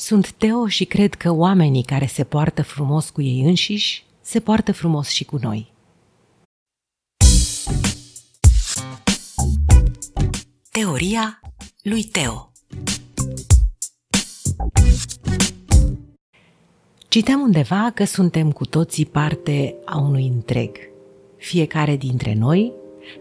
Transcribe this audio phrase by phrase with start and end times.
[0.00, 4.72] Sunt Teo și cred că oamenii care se poartă frumos cu ei înșiși se poartă
[4.72, 5.72] frumos și cu noi.
[10.70, 11.40] Teoria
[11.82, 12.52] lui Teo
[17.08, 20.76] Citeam undeva că suntem cu toții parte a unui întreg,
[21.36, 22.72] fiecare dintre noi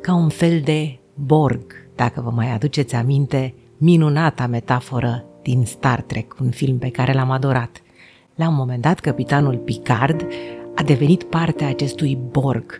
[0.00, 6.36] ca un fel de borg, dacă vă mai aduceți aminte, minunata metaforă din Star Trek,
[6.40, 7.82] un film pe care l-am adorat.
[8.34, 10.26] La un moment dat, capitanul Picard
[10.74, 12.78] a devenit parte a acestui Borg,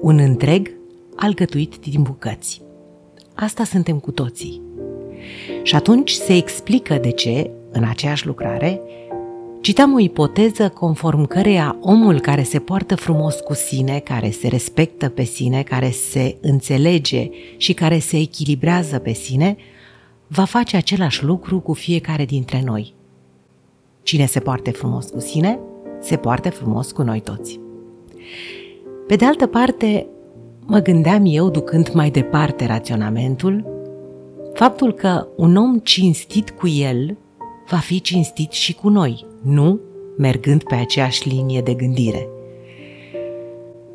[0.00, 0.70] un întreg
[1.16, 2.62] alcătuit din bucăți.
[3.34, 4.60] Asta suntem cu toții.
[5.62, 8.80] Și atunci se explică de ce, în aceeași lucrare,
[9.60, 15.08] Citam o ipoteză conform căreia omul care se poartă frumos cu sine, care se respectă
[15.08, 19.56] pe sine, care se înțelege și care se echilibrează pe sine,
[20.26, 22.94] va face același lucru cu fiecare dintre noi.
[24.02, 25.58] Cine se poarte frumos cu sine,
[26.00, 27.60] se poarte frumos cu noi toți.
[29.06, 30.06] Pe de altă parte,
[30.66, 33.66] mă gândeam eu, ducând mai departe raționamentul,
[34.54, 37.16] faptul că un om cinstit cu el
[37.68, 39.80] va fi cinstit și cu noi, nu
[40.18, 42.28] mergând pe aceeași linie de gândire.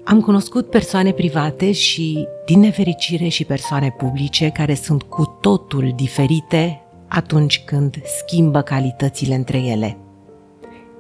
[0.10, 6.82] Am cunoscut persoane private și, din nefericire, și persoane publice care sunt cu totul diferite
[7.08, 9.98] atunci când schimbă calitățile între ele.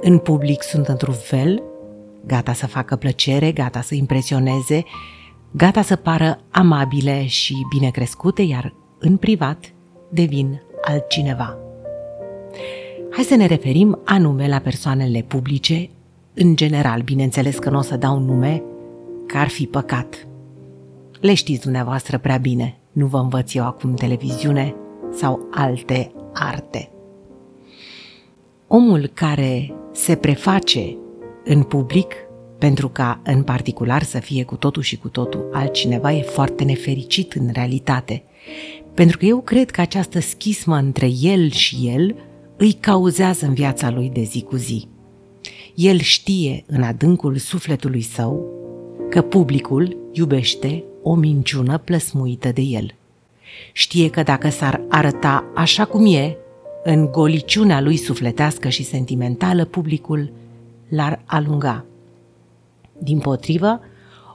[0.01, 1.63] În public sunt într-un fel,
[2.25, 4.83] gata să facă plăcere, gata să impresioneze,
[5.51, 9.73] gata să pară amabile și bine crescute, iar în privat
[10.09, 11.57] devin altcineva.
[13.11, 15.89] Hai să ne referim anume la persoanele publice,
[16.33, 18.63] în general, bineînțeles că nu o să dau nume,
[19.29, 20.27] că ar fi păcat.
[21.19, 24.75] Le știți dumneavoastră prea bine, nu vă învăț eu acum televiziune
[25.11, 26.91] sau alte arte.
[28.67, 30.97] Omul care se preface
[31.43, 32.13] în public
[32.57, 37.33] pentru ca în particular să fie cu totul și cu totul altcineva e foarte nefericit
[37.33, 38.23] în realitate.
[38.93, 42.15] Pentru că eu cred că această schismă între el și el
[42.57, 44.87] îi cauzează în viața lui de zi cu zi.
[45.75, 48.58] El știe în adâncul sufletului său
[49.09, 52.93] că publicul iubește o minciună plăsmuită de el.
[53.73, 56.37] Știe că dacă s-ar arăta așa cum e,
[56.83, 60.31] în goliciunea lui sufletească și sentimentală, publicul
[60.89, 61.85] l-ar alunga.
[62.97, 63.79] Din potrivă,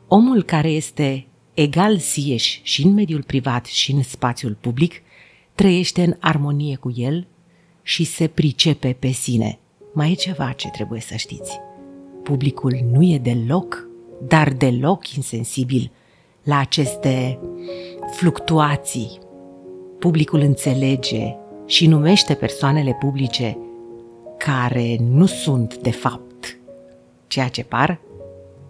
[0.09, 5.03] omul care este egal sieși și în mediul privat și în spațiul public,
[5.55, 7.27] trăiește în armonie cu el
[7.83, 9.59] și se pricepe pe sine.
[9.93, 11.61] Mai e ceva ce trebuie să știți.
[12.23, 13.89] Publicul nu e deloc,
[14.19, 15.91] dar deloc insensibil
[16.43, 17.39] la aceste
[18.13, 19.19] fluctuații.
[19.99, 21.37] Publicul înțelege
[21.67, 23.59] și numește persoanele publice
[24.39, 26.59] care nu sunt de fapt
[27.27, 28.01] ceea ce par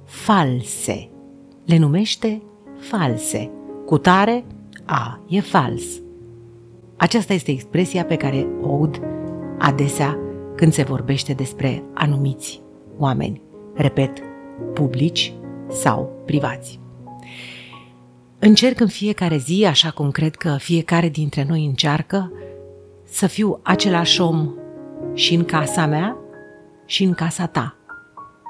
[0.04, 1.09] false.
[1.65, 2.43] Le numește
[2.78, 3.50] false.
[3.87, 4.44] Cu tare,
[4.84, 5.84] a, e fals.
[6.97, 9.00] Aceasta este expresia pe care o aud
[9.59, 10.19] adesea
[10.56, 12.62] când se vorbește despre anumiți
[12.99, 13.41] oameni,
[13.75, 14.22] repet,
[14.75, 15.32] publici
[15.70, 16.81] sau privați.
[18.38, 22.32] Încerc în fiecare zi, așa cum cred că fiecare dintre noi încearcă,
[23.04, 24.50] să fiu același om
[25.15, 26.16] și în casa mea
[26.87, 27.76] și în casa ta.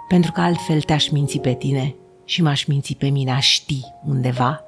[0.09, 1.95] Pentru că altfel te-aș minți pe tine
[2.25, 4.65] și m-aș minți pe mine, aș ști undeva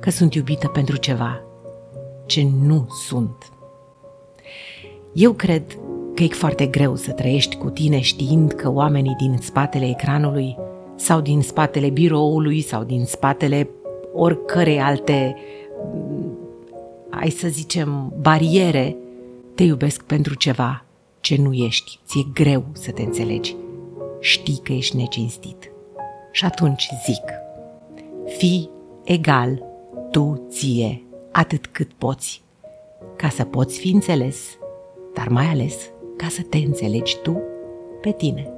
[0.00, 1.40] că sunt iubită pentru ceva
[2.26, 3.52] ce nu sunt.
[5.12, 5.78] Eu cred
[6.14, 10.56] că e foarte greu să trăiești cu tine știind că oamenii din spatele ecranului
[10.96, 13.68] sau din spatele biroului sau din spatele
[14.14, 15.36] oricărei alte,
[17.10, 18.96] hai să zicem, bariere,
[19.54, 20.84] te iubesc pentru ceva
[21.20, 21.98] ce nu ești.
[22.06, 23.56] Ți-e greu să te înțelegi.
[24.20, 25.70] Știi că ești necinstit.
[26.32, 27.22] Și atunci zic,
[28.36, 28.70] fii
[29.04, 29.62] egal
[30.10, 32.42] tu ție atât cât poți,
[33.16, 34.58] ca să poți fi înțeles,
[35.14, 35.90] dar mai ales
[36.24, 37.42] ca să te înțelegi tu
[38.00, 38.52] pe tine.